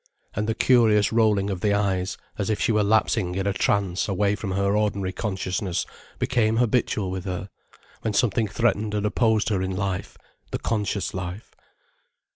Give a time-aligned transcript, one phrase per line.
[0.33, 4.07] And the curious rolling of the eyes, as if she were lapsing in a trance
[4.09, 5.85] away from her ordinary consciousness
[6.17, 7.49] became habitual with her,
[8.01, 10.17] when something threatened and opposed her in life,
[10.49, 11.53] the conscious life.